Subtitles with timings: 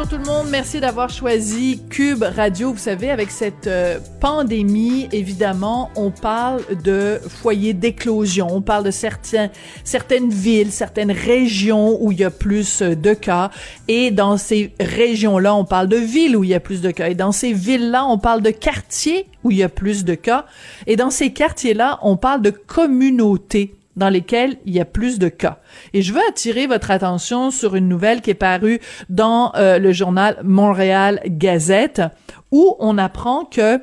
[0.00, 2.72] Bonjour tout le monde, merci d'avoir choisi Cube Radio.
[2.72, 8.90] Vous savez, avec cette euh, pandémie, évidemment, on parle de foyers d'éclosion, on parle de
[8.90, 9.50] certains,
[9.84, 13.50] certaines villes, certaines régions où il y a plus de cas.
[13.88, 17.10] Et dans ces régions-là, on parle de villes où il y a plus de cas.
[17.10, 20.46] Et dans ces villes-là, on parle de quartiers où il y a plus de cas.
[20.86, 25.28] Et dans ces quartiers-là, on parle de communautés dans lesquels il y a plus de
[25.28, 25.58] cas.
[25.92, 29.92] Et je veux attirer votre attention sur une nouvelle qui est parue dans euh, le
[29.92, 32.02] journal Montréal Gazette,
[32.50, 33.78] où on apprend que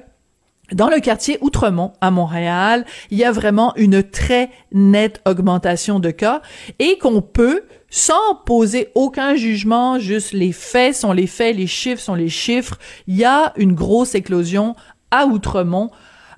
[0.74, 6.10] dans le quartier Outremont à Montréal, il y a vraiment une très nette augmentation de
[6.10, 6.42] cas
[6.80, 12.02] et qu'on peut sans poser aucun jugement, juste les faits sont les faits, les chiffres
[12.02, 14.76] sont les chiffres, il y a une grosse éclosion
[15.12, 15.92] à Outremont.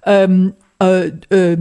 [0.08, 0.50] Euh,
[0.82, 1.58] euh,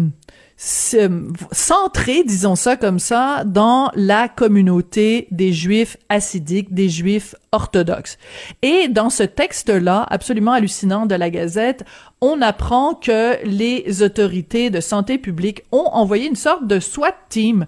[0.58, 8.18] centré, disons ça comme ça, dans la communauté des juifs assidiques, des juifs orthodoxes.
[8.62, 11.84] Et dans ce texte-là, absolument hallucinant de la Gazette,
[12.20, 17.66] on apprend que les autorités de santé publique ont envoyé une sorte de SWAT team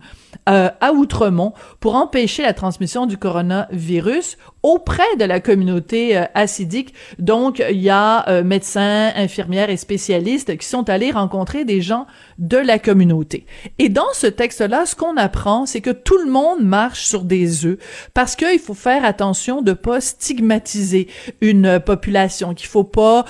[0.49, 6.95] euh, à Outremont pour empêcher la transmission du coronavirus auprès de la communauté euh, acidique.
[7.21, 12.07] Donc, il y a euh, médecins, infirmières et spécialistes qui sont allés rencontrer des gens
[12.39, 13.47] de la communauté.
[13.79, 17.67] Et dans ce texte-là, ce qu'on apprend, c'est que tout le monde marche sur des
[17.67, 17.79] œufs
[18.15, 21.09] parce qu'il faut faire attention de pas stigmatiser
[21.41, 23.25] une population, qu'il faut pas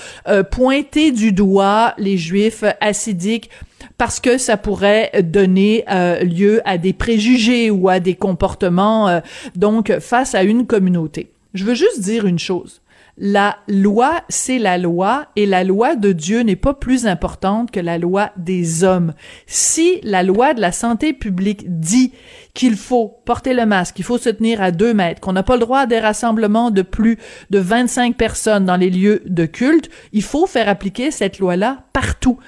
[0.51, 3.51] pointer du doigt les juifs acidiques
[3.98, 9.21] parce que ça pourrait donner euh, lieu à des préjugés ou à des comportements euh,
[9.56, 11.31] donc face à une communauté.
[11.55, 12.81] Je veux juste dire une chose.
[13.23, 17.78] La loi, c'est la loi et la loi de Dieu n'est pas plus importante que
[17.78, 19.12] la loi des hommes.
[19.47, 22.15] Si la loi de la santé publique dit
[22.55, 25.56] qu'il faut porter le masque, qu'il faut se tenir à deux mètres, qu'on n'a pas
[25.56, 27.19] le droit à des rassemblements de plus
[27.50, 32.39] de 25 personnes dans les lieux de culte, il faut faire appliquer cette loi-là partout.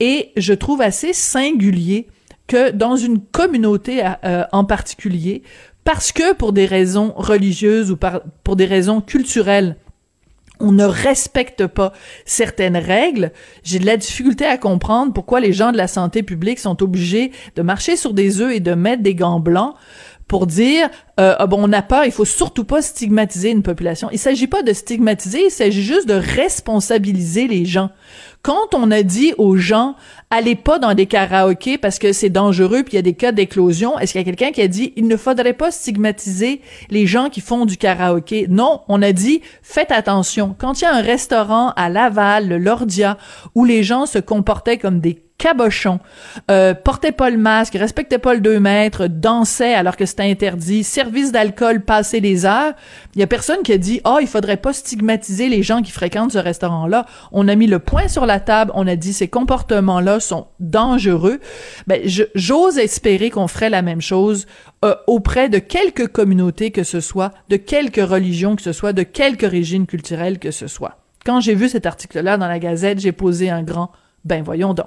[0.00, 2.08] Et je trouve assez singulier
[2.46, 5.42] que dans une communauté euh, en particulier,
[5.84, 7.98] parce que pour des raisons religieuses ou
[8.44, 9.76] pour des raisons culturelles,
[10.62, 11.92] on ne respecte pas
[12.24, 13.32] certaines règles,
[13.64, 17.32] j'ai de la difficulté à comprendre pourquoi les gens de la santé publique sont obligés
[17.56, 19.74] de marcher sur des œufs et de mettre des gants blancs
[20.32, 20.88] pour dire
[21.20, 24.08] euh, ah bon on a peur, il faut surtout pas stigmatiser une population.
[24.12, 27.90] Il s'agit pas de stigmatiser, il s'agit juste de responsabiliser les gens.
[28.40, 29.94] Quand on a dit aux gens
[30.30, 33.30] allez pas dans des karaokés parce que c'est dangereux puis il y a des cas
[33.30, 37.06] d'éclosion, est-ce qu'il y a quelqu'un qui a dit il ne faudrait pas stigmatiser les
[37.06, 38.46] gens qui font du karaoké?
[38.48, 40.56] Non, on a dit faites attention.
[40.58, 43.18] Quand il y a un restaurant à Laval, le Lordia,
[43.54, 45.98] où les gens se comportaient comme des cabochons,
[46.52, 50.84] euh, portaient pas le masque, respectaient pas le 2 mètres, dansaient alors que c'était interdit,
[50.84, 52.74] service d'alcool passé les heures.
[53.16, 55.82] Il y a personne qui a dit «Ah, oh, il faudrait pas stigmatiser les gens
[55.82, 59.12] qui fréquentent ce restaurant-là.» On a mis le point sur la table, on a dit
[59.14, 61.40] «Ces comportements-là sont dangereux.»
[61.88, 62.00] Ben,
[62.36, 64.46] j'ose espérer qu'on ferait la même chose
[64.84, 69.02] euh, auprès de quelque communauté que ce soit, de quelque religion que ce soit, de
[69.02, 70.98] quelque origine culturelle que ce soit.
[71.26, 73.90] Quand j'ai vu cet article-là dans la Gazette, j'ai posé un grand
[74.24, 74.86] «Ben voyons donc».